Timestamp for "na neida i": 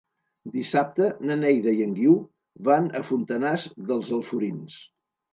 1.31-1.83